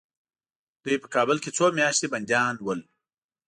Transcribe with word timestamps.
دوی 0.83 0.97
په 1.03 1.07
کابل 1.15 1.37
کې 1.43 1.49
څو 1.57 1.65
میاشتې 1.79 2.07
بندیان 2.13 2.55
ول. 2.61 2.79